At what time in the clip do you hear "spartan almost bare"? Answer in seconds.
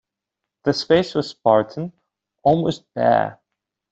1.29-3.39